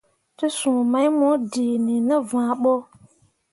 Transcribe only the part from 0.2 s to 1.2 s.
Tesũũ mai